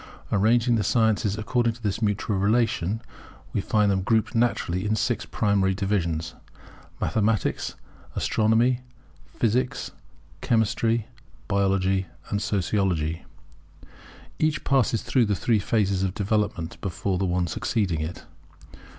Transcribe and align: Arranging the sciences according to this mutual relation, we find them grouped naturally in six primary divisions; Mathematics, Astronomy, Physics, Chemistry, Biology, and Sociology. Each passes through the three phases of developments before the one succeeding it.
Arranging 0.31 0.77
the 0.77 0.83
sciences 0.83 1.37
according 1.37 1.73
to 1.73 1.83
this 1.83 2.01
mutual 2.01 2.35
relation, 2.35 3.03
we 3.53 3.61
find 3.61 3.91
them 3.91 4.01
grouped 4.01 4.33
naturally 4.33 4.83
in 4.83 4.95
six 4.95 5.27
primary 5.27 5.75
divisions; 5.75 6.33
Mathematics, 6.99 7.75
Astronomy, 8.15 8.79
Physics, 9.27 9.91
Chemistry, 10.41 11.05
Biology, 11.47 12.07
and 12.31 12.41
Sociology. 12.41 13.25
Each 14.39 14.63
passes 14.63 15.03
through 15.03 15.25
the 15.25 15.35
three 15.35 15.59
phases 15.59 16.01
of 16.01 16.15
developments 16.15 16.77
before 16.77 17.19
the 17.19 17.25
one 17.27 17.45
succeeding 17.45 17.99
it. 18.01 18.23